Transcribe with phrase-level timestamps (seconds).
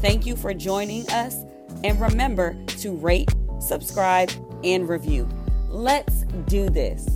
[0.00, 1.44] Thank you for joining us,
[1.84, 4.30] and remember to rate, subscribe,
[4.64, 5.28] and review.
[5.68, 7.06] Let's do this.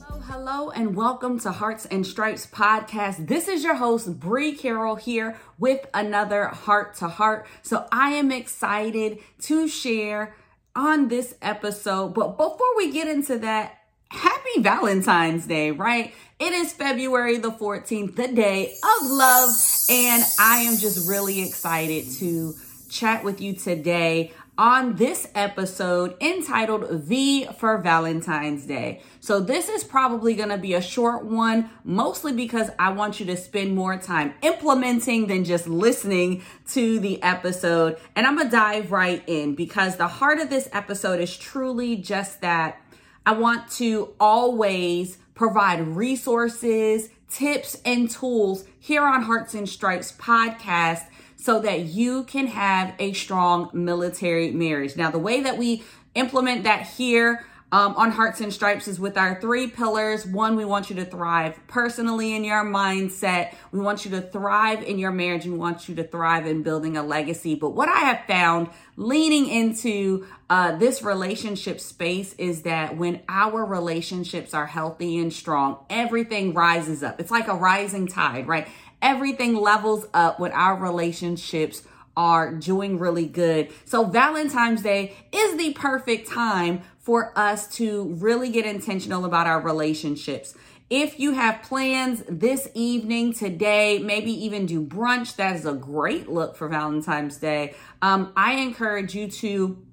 [0.00, 3.26] Hello, hello, and welcome to Hearts and Stripes podcast.
[3.26, 7.48] This is your host, Bree Carroll, here with another Heart to Heart.
[7.62, 10.36] So I am excited to share
[10.76, 12.14] on this episode.
[12.14, 13.81] But before we get into that,
[14.12, 16.14] happy Valentine's Day, right?
[16.38, 19.50] It is February the 14th, the day of love,
[19.88, 22.54] and I am just really excited to
[22.90, 29.00] chat with you today on this episode entitled V for Valentine's Day.
[29.20, 33.26] So, this is probably going to be a short one, mostly because I want you
[33.26, 36.42] to spend more time implementing than just listening
[36.72, 37.96] to the episode.
[38.14, 41.96] And I'm going to dive right in because the heart of this episode is truly
[41.96, 42.81] just that
[43.24, 51.04] I want to always provide resources, tips, and tools here on Hearts and Stripes podcast
[51.36, 54.96] so that you can have a strong military marriage.
[54.96, 55.82] Now, the way that we
[56.14, 60.26] implement that here um, on Hearts and Stripes is with our three pillars.
[60.26, 63.54] One, we want you to thrive personally in your mindset.
[63.72, 65.44] We want you to thrive in your marriage.
[65.46, 67.54] and We want you to thrive in building a legacy.
[67.54, 73.64] But what I have found leaning into uh, this relationship space is that when our
[73.64, 77.20] relationships are healthy and strong, everything rises up.
[77.20, 78.68] It's like a rising tide, right?
[79.00, 81.82] Everything levels up when our relationships
[82.16, 83.70] are doing really good.
[83.84, 89.60] So Valentine's Day is the perfect time for us to really get intentional about our
[89.60, 90.54] relationships.
[90.88, 96.28] If you have plans this evening, today, maybe even do brunch, that is a great
[96.28, 97.74] look for Valentine's Day.
[98.02, 99.84] Um, I encourage you to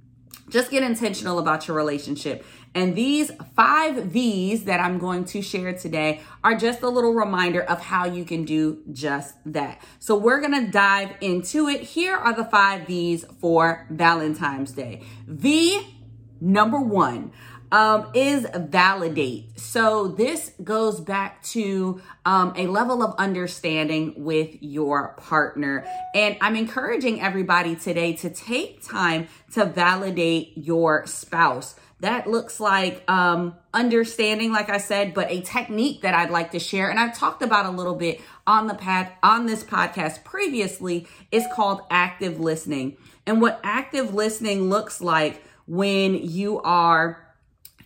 [0.50, 2.46] just get intentional about your relationship.
[2.76, 7.62] And these five V's that I'm going to share today are just a little reminder
[7.62, 9.82] of how you can do just that.
[10.00, 11.82] So we're going to dive into it.
[11.82, 15.02] Here are the five V's for Valentine's Day.
[15.28, 15.99] V
[16.42, 17.32] number one
[17.72, 19.60] um, is validate.
[19.60, 25.86] So this goes back to um, a level of understanding with your partner.
[26.16, 31.76] And I'm encouraging everybody today to take time to validate your spouse.
[32.02, 36.60] That looks like um, understanding, like I said, but a technique that I'd like to
[36.60, 41.08] share, and I've talked about a little bit on the pad on this podcast previously,
[41.30, 42.96] is called active listening.
[43.28, 47.24] And what active listening looks like when you are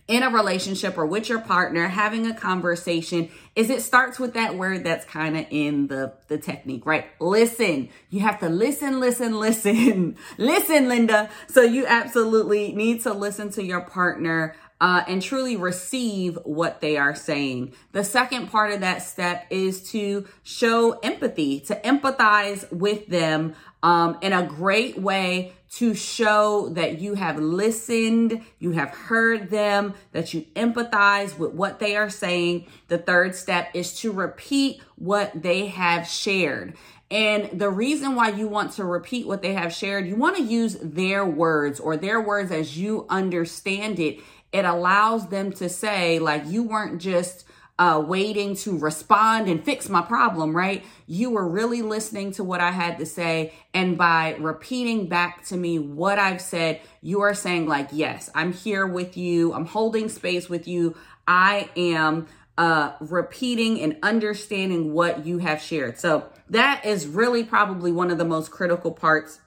[0.06, 4.54] in a relationship or with your partner having a conversation is it starts with that
[4.54, 7.06] word that's kind of in the the technique right?
[7.20, 7.88] Listen.
[8.10, 10.16] You have to listen listen listen.
[10.36, 11.30] Listen linda.
[11.48, 16.96] So you absolutely need to listen to your partner uh, and truly receive what they
[16.96, 17.72] are saying.
[17.92, 24.18] The second part of that step is to show empathy, to empathize with them um,
[24.20, 30.32] in a great way to show that you have listened, you have heard them, that
[30.32, 32.66] you empathize with what they are saying.
[32.88, 36.76] The third step is to repeat what they have shared.
[37.10, 40.42] And the reason why you want to repeat what they have shared, you want to
[40.42, 44.20] use their words or their words as you understand it
[44.54, 47.44] it allows them to say, like, you weren't just
[47.78, 50.84] uh, waiting to respond and fix my problem, right?
[51.06, 53.52] You were really listening to what I had to say.
[53.72, 58.52] And by repeating back to me what I've said, you are saying, like, yes, I'm
[58.52, 59.52] here with you.
[59.52, 60.94] I'm holding space with you.
[61.26, 65.98] I am uh, repeating and understanding what you have shared.
[65.98, 69.40] So that is really probably one of the most critical parts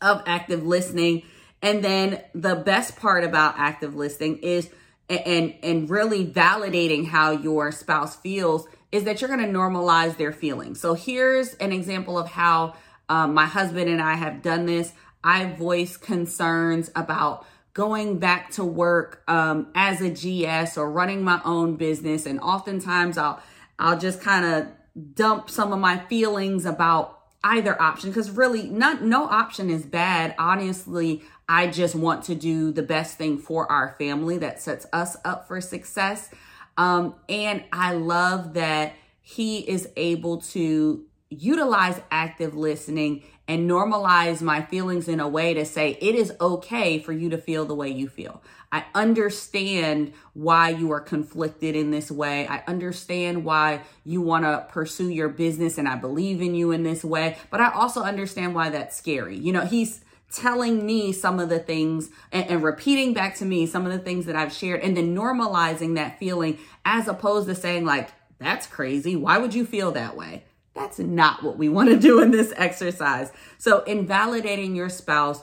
[0.00, 1.24] of active listening
[1.62, 4.70] and then the best part about active listening is
[5.10, 10.32] and and really validating how your spouse feels is that you're going to normalize their
[10.32, 10.80] feelings.
[10.80, 12.74] So here's an example of how
[13.08, 14.92] um, my husband and I have done this.
[15.22, 21.40] I voice concerns about going back to work um, as a GS or running my
[21.44, 23.40] own business, and oftentimes I'll
[23.78, 29.02] I'll just kind of dump some of my feelings about either option because really not
[29.02, 33.96] no option is bad honestly I just want to do the best thing for our
[33.98, 36.30] family that sets us up for success.
[36.76, 44.62] Um, and I love that he is able to utilize active listening and normalize my
[44.62, 47.88] feelings in a way to say it is okay for you to feel the way
[47.88, 48.44] you feel.
[48.70, 52.46] I understand why you are conflicted in this way.
[52.46, 56.84] I understand why you want to pursue your business and I believe in you in
[56.84, 59.36] this way, but I also understand why that's scary.
[59.36, 63.66] You know, he's telling me some of the things and, and, repeating back to me
[63.66, 67.54] some of the things that I've shared and then normalizing that feeling as opposed to
[67.54, 69.16] saying like, that's crazy.
[69.16, 70.44] Why would you feel that way?
[70.74, 73.32] That's not what we want to do in this exercise.
[73.58, 75.42] So invalidating your spouse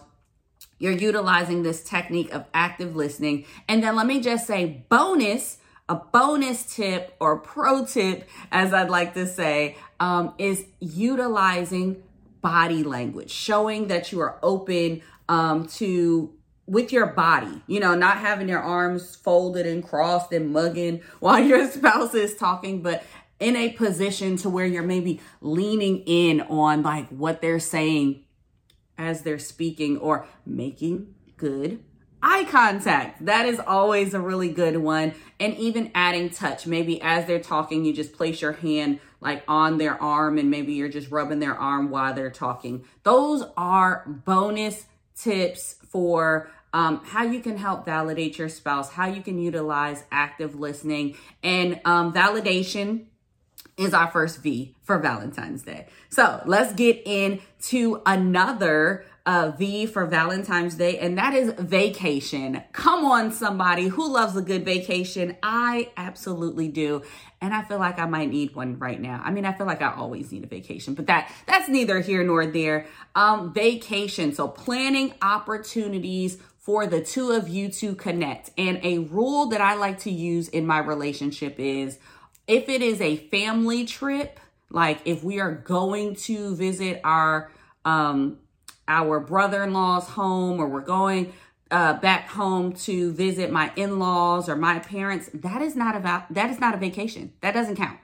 [0.80, 3.46] you're utilizing this technique of active listening.
[3.68, 5.58] And then let me just say, bonus,
[5.90, 12.04] a bonus tip or pro tip, as I'd like to say, um, is utilizing
[12.48, 16.34] body language, showing that you are open um, to
[16.66, 21.40] with your body, you know, not having your arms folded and crossed and mugging while
[21.40, 23.04] your spouse is talking, but
[23.42, 28.24] in a position to where you're maybe leaning in on like what they're saying
[28.98, 31.84] as they're speaking or making good
[32.24, 33.26] eye contact.
[33.26, 35.14] That is always a really good one.
[35.40, 36.66] And even adding touch.
[36.66, 40.74] Maybe as they're talking, you just place your hand like on their arm and maybe
[40.74, 42.86] you're just rubbing their arm while they're talking.
[43.04, 44.86] Those are bonus
[45.16, 50.56] tips for um, how you can help validate your spouse, how you can utilize active
[50.56, 53.06] listening and um, validation
[53.78, 55.88] is our first V for Valentine's Day.
[56.10, 62.64] So let's get into another uh, V for Valentine's Day, and that is vacation.
[62.72, 65.36] Come on, somebody who loves a good vacation.
[65.44, 67.04] I absolutely do.
[67.42, 69.22] And I feel like I might need one right now.
[69.24, 72.24] I mean, I feel like I always need a vacation, but that that's neither here
[72.24, 72.88] nor there.
[73.16, 74.34] Um, vacation.
[74.34, 78.52] So planning opportunities for the two of you to connect.
[78.58, 82.00] And a rule that I like to use in my relationship is
[82.48, 84.40] if it is a family trip,
[84.70, 87.52] like if we are going to visit our
[87.84, 88.38] um
[88.88, 91.34] our brother-in-law's home or we're going
[91.72, 96.50] uh, back home to visit my in-laws or my parents, that is not about that
[96.50, 97.34] is not a vacation.
[97.42, 98.00] That doesn't count.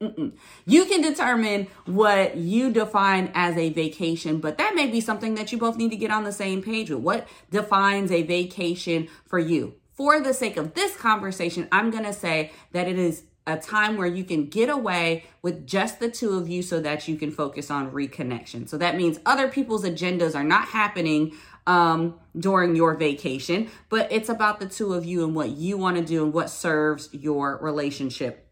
[0.00, 0.32] Mm-mm.
[0.66, 5.52] You can determine what you define as a vacation, but that may be something that
[5.52, 6.98] you both need to get on the same page with.
[6.98, 9.74] What defines a vacation for you?
[9.92, 13.96] For the sake of this conversation, I'm going to say that it is a time
[13.96, 17.30] where you can get away with just the two of you so that you can
[17.30, 18.68] focus on reconnection.
[18.68, 21.34] So that means other people's agendas are not happening
[21.66, 25.96] um, during your vacation, but it's about the two of you and what you want
[25.96, 28.48] to do and what serves your relationship.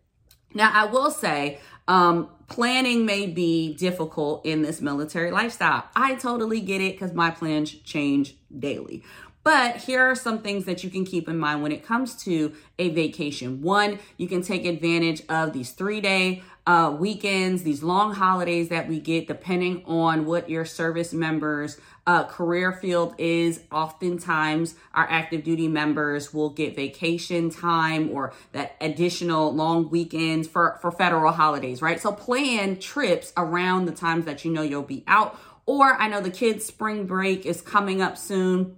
[0.55, 5.85] Now, I will say, um, planning may be difficult in this military lifestyle.
[5.97, 9.03] I totally get it because my plans change daily.
[9.45, 12.53] But here are some things that you can keep in mind when it comes to
[12.79, 13.61] a vacation.
[13.61, 18.89] One, you can take advantage of these three day uh, weekends, these long holidays that
[18.89, 23.63] we get, depending on what your service members' uh, career field is.
[23.73, 30.79] Oftentimes, our active duty members will get vacation time or that additional long weekends for,
[30.81, 32.01] for federal holidays, right?
[32.01, 35.37] So plan trips around the times that you know you'll be out.
[35.67, 38.77] Or I know the kids' spring break is coming up soon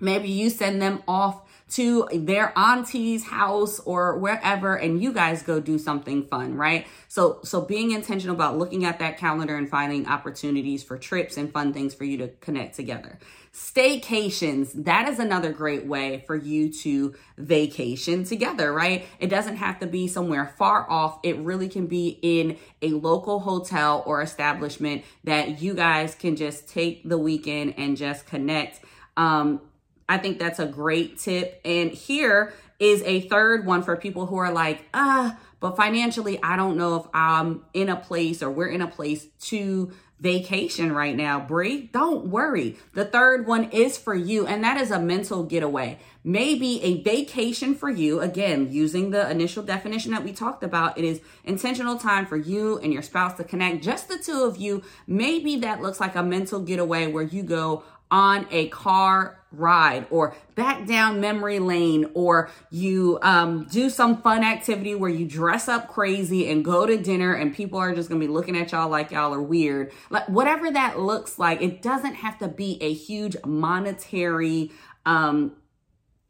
[0.00, 5.58] Maybe you send them off to their auntie's house or wherever and you guys go
[5.58, 6.86] do something fun, right?
[7.08, 11.52] So so being intentional about looking at that calendar and finding opportunities for trips and
[11.52, 13.18] fun things for you to connect together.
[13.52, 19.06] Staycations, that is another great way for you to vacation together, right?
[19.18, 21.18] It doesn't have to be somewhere far off.
[21.24, 26.68] It really can be in a local hotel or establishment that you guys can just
[26.68, 28.80] take the weekend and just connect
[29.16, 29.62] um,
[30.08, 31.60] I think that's a great tip.
[31.64, 36.56] And here is a third one for people who are like, ah, but financially, I
[36.56, 41.14] don't know if I'm in a place or we're in a place to vacation right
[41.14, 41.90] now, Bree.
[41.92, 42.76] Don't worry.
[42.94, 45.98] The third one is for you, and that is a mental getaway.
[46.24, 51.04] Maybe a vacation for you, again, using the initial definition that we talked about, it
[51.04, 54.82] is intentional time for you and your spouse to connect, just the two of you.
[55.06, 60.34] Maybe that looks like a mental getaway where you go on a car ride or
[60.54, 65.88] back down memory lane or you um, do some fun activity where you dress up
[65.88, 69.10] crazy and go to dinner and people are just gonna be looking at y'all like
[69.10, 73.36] y'all are weird like whatever that looks like it doesn't have to be a huge
[73.44, 74.70] monetary
[75.06, 75.56] um,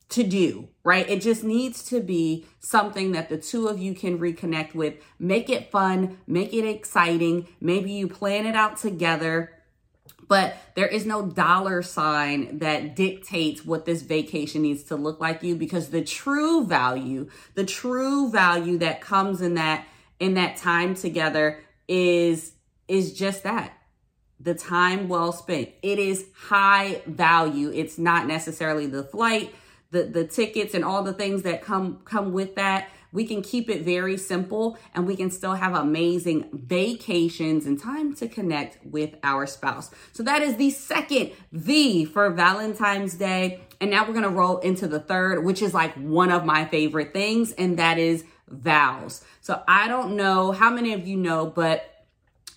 [0.09, 1.09] to do, right?
[1.09, 4.95] It just needs to be something that the two of you can reconnect with.
[5.19, 7.49] Make it fun, make it exciting.
[7.61, 9.56] Maybe you plan it out together
[10.29, 15.43] but there is no dollar sign that dictates what this vacation needs to look like
[15.43, 19.87] you because the true value the true value that comes in that
[20.19, 22.53] in that time together is
[22.89, 23.77] is just that
[24.41, 25.71] the time well spent.
[25.83, 27.71] It is high value.
[27.75, 29.55] It's not necessarily the flight,
[29.91, 32.89] the the tickets and all the things that come come with that.
[33.17, 38.15] We can keep it very simple and we can still have amazing vacations and time
[38.17, 39.91] to connect with our spouse.
[40.13, 43.63] So that is the second V for Valentine's Day.
[43.81, 46.67] And now we're going to roll into the third, which is like one of my
[46.67, 49.25] favorite things, and that is vows.
[49.41, 52.05] So I don't know how many of you know, but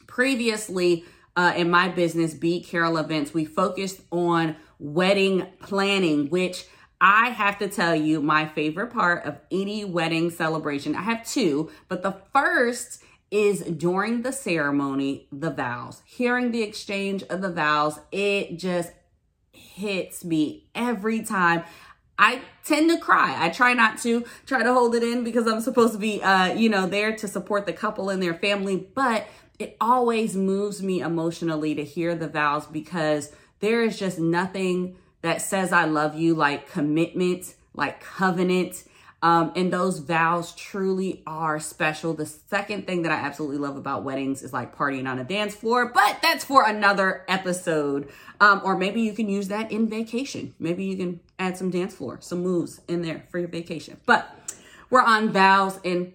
[0.08, 1.06] previously
[1.38, 6.66] uh, in my business, Be Carol Events, we focused on wedding planning, which
[7.02, 10.96] I have to tell you my favorite part of any wedding celebration.
[10.96, 13.02] I have two, but the first
[13.32, 16.02] is during the ceremony, the vows.
[16.06, 18.92] Hearing the exchange of the vows, it just
[19.52, 21.64] hits me every time.
[22.18, 23.36] I tend to cry.
[23.40, 26.54] I try not to try to hold it in because I'm supposed to be, uh,
[26.54, 28.76] you know, there to support the couple and their family.
[28.76, 29.26] But
[29.58, 35.42] it always moves me emotionally to hear the vows because there is just nothing that
[35.42, 38.84] says I love you like commitment, like covenant.
[39.22, 42.14] Um, and those vows truly are special.
[42.14, 45.54] The second thing that I absolutely love about weddings is like partying on a dance
[45.54, 48.10] floor, but that's for another episode.
[48.40, 50.56] Um, or maybe you can use that in vacation.
[50.58, 54.00] Maybe you can add some dance floor, some moves in there for your vacation.
[54.06, 54.34] But
[54.90, 55.80] we're on vows.
[55.84, 56.14] And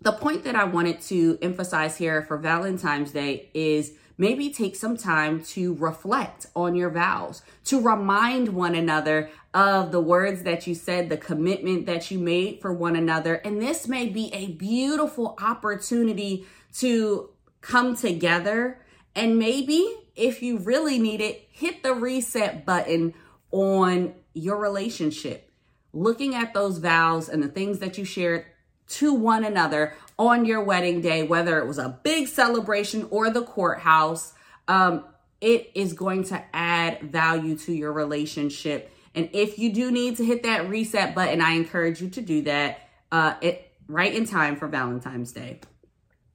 [0.00, 4.96] the point that I wanted to emphasize here for Valentine's Day is maybe take some
[4.96, 10.74] time to reflect on your vows, to remind one another of the words that you
[10.74, 13.34] said, the commitment that you made for one another.
[13.36, 16.46] And this may be a beautiful opportunity
[16.78, 17.30] to
[17.60, 18.80] come together
[19.16, 23.14] and maybe if you really need it, hit the reset button
[23.50, 25.50] on your relationship.
[25.92, 28.44] Looking at those vows and the things that you shared
[28.88, 33.42] to one another on your wedding day, whether it was a big celebration or the
[33.42, 34.32] courthouse,
[34.68, 35.04] um,
[35.40, 38.90] it is going to add value to your relationship.
[39.14, 42.42] And if you do need to hit that reset button, I encourage you to do
[42.42, 45.60] that uh, it, right in time for Valentine's Day.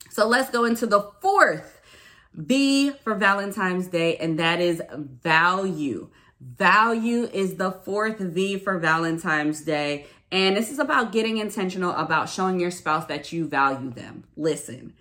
[0.09, 1.81] So let's go into the fourth
[2.33, 6.09] V for Valentine's Day, and that is value.
[6.39, 10.07] Value is the fourth V for Valentine's Day.
[10.31, 14.23] And this is about getting intentional about showing your spouse that you value them.
[14.37, 14.93] Listen,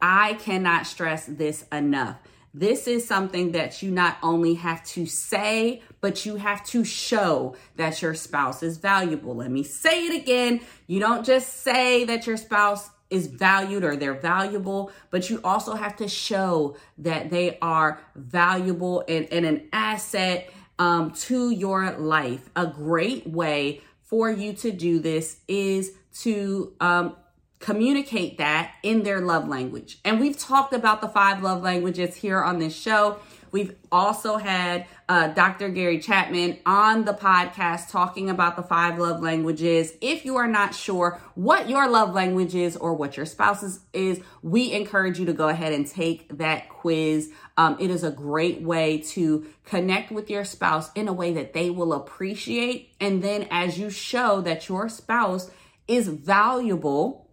[0.00, 2.16] I cannot stress this enough.
[2.54, 7.54] This is something that you not only have to say, but you have to show
[7.76, 9.36] that your spouse is valuable.
[9.36, 10.60] Let me say it again.
[10.86, 15.74] You don't just say that your spouse is valued or they're valuable, but you also
[15.74, 22.48] have to show that they are valuable and, and an asset um, to your life.
[22.56, 27.14] A great way for you to do this is to um,
[27.58, 30.00] communicate that in their love language.
[30.04, 33.18] And we've talked about the five love languages here on this show.
[33.50, 35.68] We've also had uh, Dr.
[35.70, 39.92] Gary Chapman on the podcast talking about the five love languages.
[40.00, 44.20] If you are not sure what your love language is or what your spouse's is,
[44.42, 47.32] we encourage you to go ahead and take that quiz.
[47.56, 51.52] Um, it is a great way to connect with your spouse in a way that
[51.52, 52.94] they will appreciate.
[53.00, 55.50] And then as you show that your spouse
[55.86, 57.27] is valuable,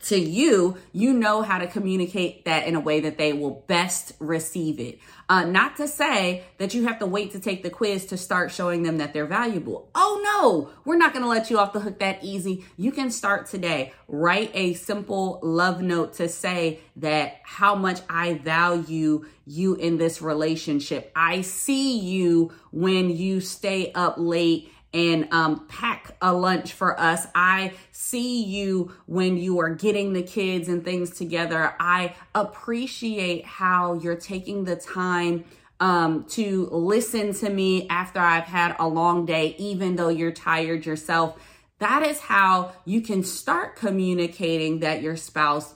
[0.00, 4.12] to you, you know how to communicate that in a way that they will best
[4.18, 4.98] receive it.
[5.28, 8.50] Uh, not to say that you have to wait to take the quiz to start
[8.50, 9.90] showing them that they're valuable.
[9.94, 12.64] Oh no, we're not going to let you off the hook that easy.
[12.76, 13.92] You can start today.
[14.06, 20.22] Write a simple love note to say that how much I value you in this
[20.22, 21.12] relationship.
[21.14, 27.26] I see you when you stay up late and um, pack a lunch for us.
[27.34, 31.74] I see you when you are getting the kids and things together.
[31.78, 35.44] I appreciate how you're taking the time
[35.80, 40.86] um, to listen to me after I've had a long day, even though you're tired
[40.86, 41.38] yourself.
[41.78, 45.74] That is how you can start communicating that your spouse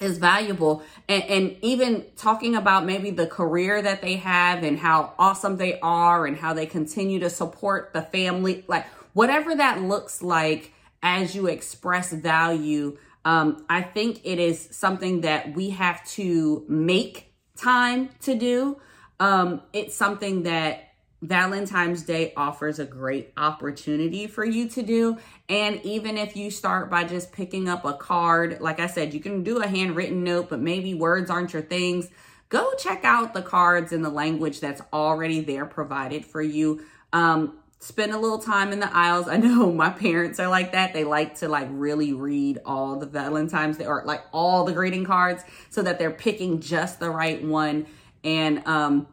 [0.00, 0.82] is valuable.
[1.08, 5.78] And, and, even talking about maybe the career that they have and how awesome they
[5.80, 10.72] are and how they continue to support the family like whatever that looks like
[11.02, 17.34] as you express value um, i think it is something that we have to make
[17.56, 18.80] time to do.
[19.20, 20.93] Um, it's something that
[21.24, 25.16] Valentine's Day offers a great opportunity for you to do.
[25.48, 29.20] And even if you start by just picking up a card, like I said, you
[29.20, 32.10] can do a handwritten note, but maybe words aren't your things.
[32.50, 36.84] Go check out the cards in the language that's already there provided for you.
[37.12, 39.26] Um, spend a little time in the aisles.
[39.26, 40.92] I know my parents are like that.
[40.92, 45.06] They like to like really read all the Valentine's Day or like all the greeting
[45.06, 47.86] cards so that they're picking just the right one
[48.22, 49.06] And um,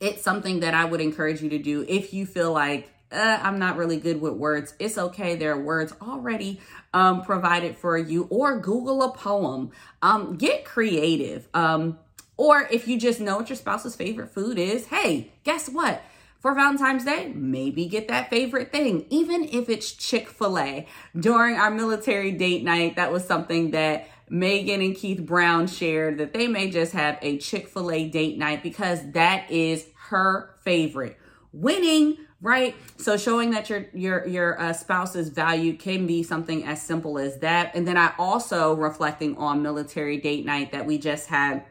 [0.00, 3.58] it's something that I would encourage you to do if you feel like uh, I'm
[3.58, 4.74] not really good with words.
[4.78, 5.36] It's okay.
[5.36, 6.60] There are words already
[6.92, 9.70] um, provided for you, or Google a poem.
[10.02, 11.48] Um, get creative.
[11.54, 11.98] Um,
[12.36, 16.02] or if you just know what your spouse's favorite food is, hey, guess what?
[16.40, 20.86] For Valentine's Day, maybe get that favorite thing, even if it's Chick fil A.
[21.18, 26.32] During our military date night, that was something that Megan and Keith Brown shared that
[26.32, 31.18] they may just have a Chick fil A date night because that is her favorite.
[31.52, 36.82] Winning right so showing that your your your uh, spouse's value can be something as
[36.82, 41.28] simple as that and then i also reflecting on military date night that we just
[41.28, 41.64] had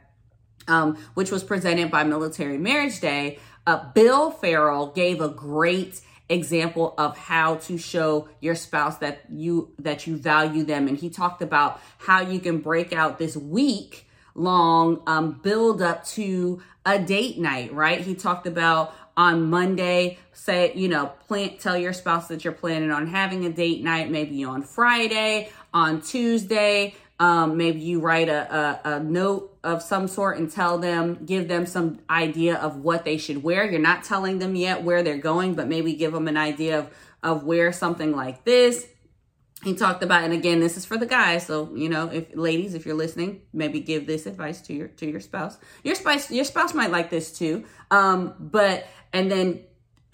[0.68, 6.94] um, which was presented by military marriage day uh, bill farrell gave a great example
[6.98, 11.42] of how to show your spouse that you that you value them and he talked
[11.42, 17.38] about how you can break out this week long um, build up to a date
[17.38, 22.44] night right he talked about on Monday, say, you know, plan, tell your spouse that
[22.44, 26.96] you're planning on having a date night, maybe on Friday, on Tuesday.
[27.20, 31.48] Um, maybe you write a, a, a note of some sort and tell them, give
[31.48, 33.70] them some idea of what they should wear.
[33.70, 36.90] You're not telling them yet where they're going, but maybe give them an idea of,
[37.24, 38.88] of where something like this.
[39.64, 42.76] He talked about and again this is for the guys so you know if ladies
[42.76, 45.58] if you're listening maybe give this advice to your to your spouse.
[45.84, 47.64] Your spouse your spouse might like this too.
[47.90, 49.62] Um but and then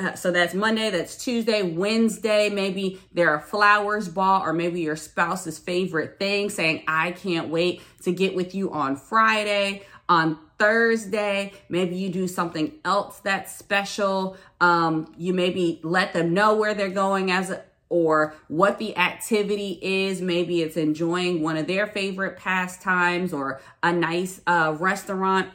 [0.01, 4.95] uh, so that's Monday, that's Tuesday, Wednesday, maybe there are flowers bought, or maybe your
[4.95, 9.83] spouse's favorite thing saying, I can't wait to get with you on Friday.
[10.09, 14.35] On Thursday, maybe you do something else that's special.
[14.59, 19.79] Um, you maybe let them know where they're going as a, or what the activity
[19.81, 20.21] is.
[20.21, 25.49] Maybe it's enjoying one of their favorite pastimes or a nice uh, restaurant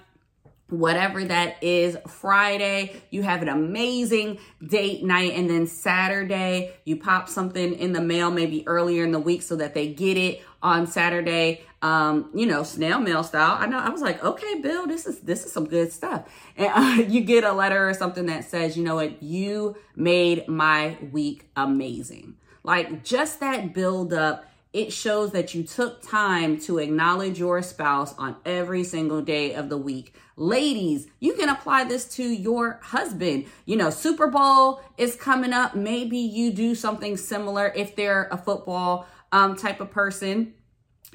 [0.69, 1.97] whatever that is.
[2.09, 5.33] Friday, you have an amazing date night.
[5.35, 9.57] And then Saturday, you pop something in the mail maybe earlier in the week so
[9.57, 11.63] that they get it on Saturday.
[11.83, 13.57] Um, you know, snail mail style.
[13.61, 16.25] I know I was like, okay, Bill, this is this is some good stuff.
[16.57, 20.49] And uh, you get a letter or something that says, you know what, you made
[20.49, 22.37] my week amazing.
[22.65, 28.15] Like just that build up it shows that you took time to acknowledge your spouse
[28.19, 30.13] on every single day of the week.
[30.37, 33.47] Ladies, you can apply this to your husband.
[33.65, 35.75] You know, Super Bowl is coming up.
[35.75, 40.53] Maybe you do something similar if they're a football um, type of person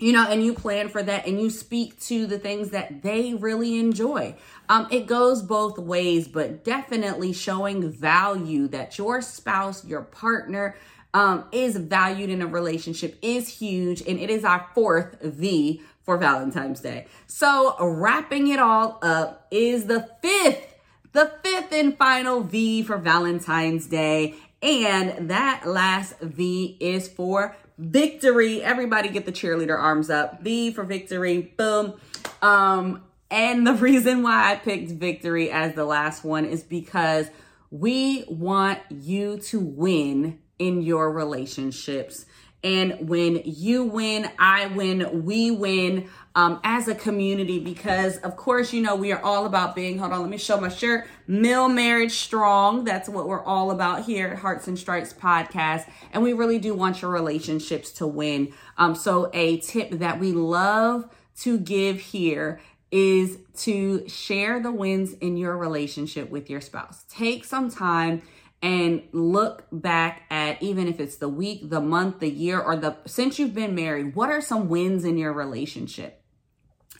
[0.02, 3.36] you know, and you plan for that and you speak to the things that they
[3.36, 4.36] really enjoy.
[4.68, 10.76] Um, it goes both ways, but definitely showing value that your spouse, your partner,
[11.14, 16.18] um, is valued in a relationship is huge, and it is our fourth V for
[16.18, 17.08] Valentine's Day.
[17.28, 20.76] So, wrapping it all up is the fifth,
[21.12, 24.36] the fifth and final V for Valentine's Day.
[24.64, 28.62] And that last V is for victory.
[28.62, 30.42] Everybody get the cheerleader arms up.
[30.42, 31.54] V for victory.
[31.58, 31.94] Boom.
[32.42, 37.28] Um, and the reason why I picked victory as the last one is because
[37.72, 42.26] we want you to win in your relationships.
[42.64, 48.72] And when you win, I win, we win um, as a community because, of course,
[48.72, 51.68] you know, we are all about being, hold on, let me show my shirt, Mil
[51.68, 52.84] Marriage Strong.
[52.84, 55.90] That's what we're all about here at Hearts and Stripes podcast.
[56.14, 58.54] And we really do want your relationships to win.
[58.78, 65.14] Um, so, a tip that we love to give here is to share the wins
[65.14, 67.06] in your relationship with your spouse.
[67.10, 68.22] Take some time
[68.62, 72.98] and look back at even if it's the week, the month, the year, or the
[73.06, 76.22] since you've been married, what are some wins in your relationship?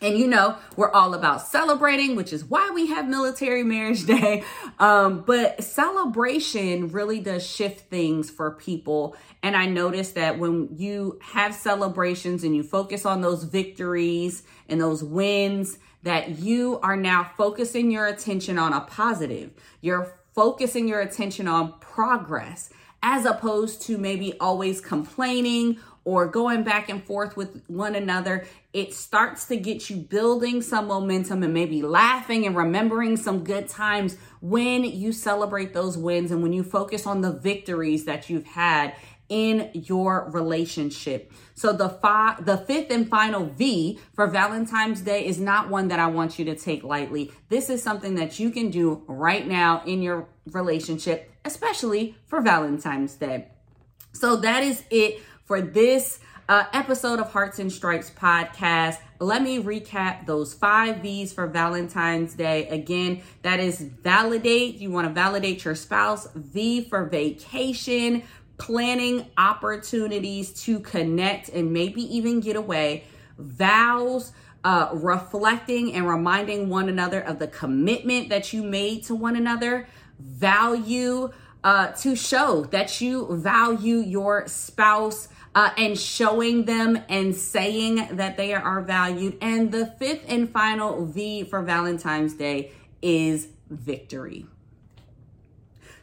[0.02, 4.44] And you know, we're all about celebrating, which is why we have Military Marriage Day.
[4.80, 9.16] Um, but celebration really does shift things for people.
[9.44, 14.82] And I noticed that when you have celebrations and you focus on those victories and
[14.82, 19.52] those wins, that you are now focusing your attention on a positive.
[19.82, 22.70] You're focusing your attention on progress
[23.04, 28.46] as opposed to maybe always complaining or going back and forth with one another.
[28.74, 33.68] It starts to get you building some momentum and maybe laughing and remembering some good
[33.68, 38.46] times when you celebrate those wins and when you focus on the victories that you've
[38.46, 38.96] had
[39.32, 41.32] in your relationship.
[41.56, 46.00] So the five, the fifth and final V for Valentine's Day is not one that
[46.00, 47.32] I want you to take lightly.
[47.48, 53.16] This is something that you can do right now in your relationship, especially for Valentine's
[53.16, 53.48] Day.
[54.12, 58.98] So that is it for this uh, episode of Hearts and Stripes podcast.
[59.20, 62.68] Let me recap those five V's for Valentine's Day.
[62.68, 64.76] Again, that is validate.
[64.76, 66.28] You want to validate your spouse.
[66.36, 68.24] V for vacation,
[68.62, 73.04] planning opportunities to connect and maybe even get away.
[73.40, 79.36] Vows, uh, reflecting and reminding one another of the commitment that you made to one
[79.36, 79.88] another.
[80.20, 81.32] Value,
[81.64, 88.38] uh, to show that you value your spouse uh, and showing them and saying that
[88.38, 89.40] they are valued.
[89.42, 92.72] And the fifth and final V for Valentine's Day
[93.02, 94.46] is victory.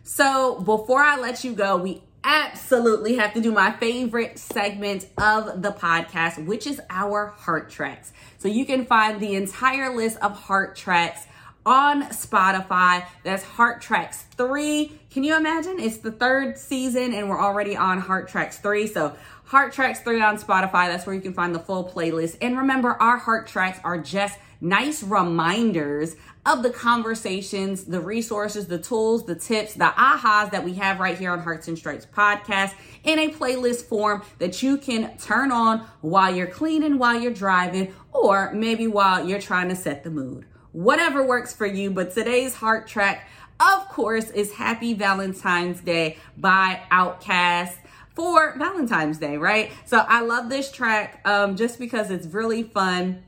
[0.02, 5.62] So before I let you go, we absolutely have to do my favorite segment of
[5.62, 8.12] the podcast, which is our heart tracks.
[8.36, 11.26] So you can find the entire list of heart tracks
[11.64, 13.06] on Spotify.
[13.24, 14.92] That's Heart Tracks 3.
[15.10, 15.80] Can you imagine?
[15.80, 18.86] It's the third season and we're already on Heart Tracks 3.
[18.88, 20.88] So Heart Tracks 3 on Spotify.
[20.88, 22.36] That's where you can find the full playlist.
[22.42, 26.16] And remember, our Heart Tracks are just nice reminders
[26.46, 31.18] of the conversations, the resources, the tools, the tips, the ahas that we have right
[31.18, 35.80] here on Hearts and Stripes podcast in a playlist form that you can turn on
[36.00, 40.46] while you're cleaning, while you're driving, or maybe while you're trying to set the mood
[40.72, 41.90] whatever works for you.
[41.90, 43.28] But today's heart track,
[43.60, 47.74] of course, is Happy Valentine's Day by OutKast
[48.14, 49.72] for Valentine's Day, right?
[49.84, 53.24] So I love this track um, just because it's really fun.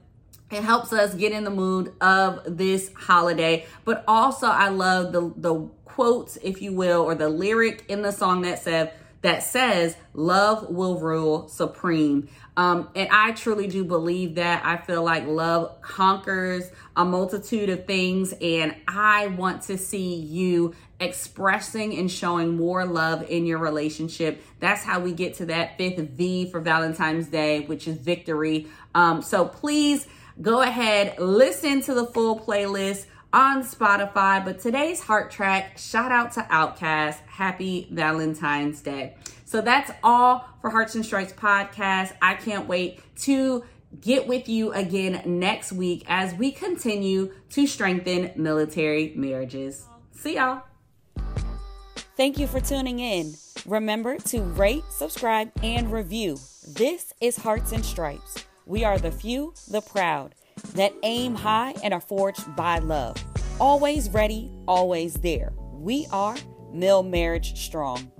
[0.51, 5.33] It helps us get in the mood of this holiday, but also I love the
[5.37, 9.97] the quotes, if you will, or the lyric in the song that said that says
[10.15, 12.29] love will rule supreme.
[12.57, 14.65] Um, and I truly do believe that.
[14.65, 20.75] I feel like love conquers a multitude of things, and I want to see you
[20.99, 24.43] expressing and showing more love in your relationship.
[24.59, 28.69] That's how we get to that fifth V for Valentine's Day, which is victory.
[28.95, 30.07] Um, so please
[30.41, 34.45] go ahead, listen to the full playlist on Spotify.
[34.45, 37.19] But today's heart track, shout out to OutKast.
[37.27, 39.15] Happy Valentine's Day.
[39.45, 42.13] So that's all for Hearts and Stripes podcast.
[42.23, 43.65] I can't wait to
[44.01, 49.87] get with you again next week as we continue to strengthen military marriages.
[50.13, 50.63] See y'all.
[52.17, 53.35] Thank you for tuning in.
[53.67, 56.39] Remember to rate, subscribe, and review.
[56.69, 58.45] This is Hearts and Stripes.
[58.71, 60.37] We are the few, the proud
[60.75, 63.17] that aim high and are forged by love.
[63.59, 65.53] Always ready, always there.
[65.73, 66.37] We are
[66.73, 68.13] Mil Marriage Strong.